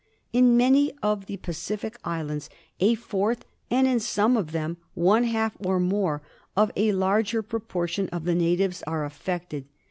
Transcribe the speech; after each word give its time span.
In 0.33 0.57
many 0.57 0.91
of 1.03 1.27
the 1.27 1.37
Pacific 1.37 1.95
Islands 2.03 2.49
a 2.79 2.95
fourth, 2.95 3.45
and 3.69 3.85
in 3.85 3.99
some 3.99 4.35
of 4.35 4.51
them 4.51 4.77
one 4.95 5.25
half, 5.25 5.55
or 5.59 5.77
even 5.77 6.71
a 6.75 6.91
larger 6.93 7.43
proportion 7.43 8.09
of 8.09 8.23
the 8.25 8.33
natives 8.33 8.81
are 8.87 9.05
affected. 9.05 9.65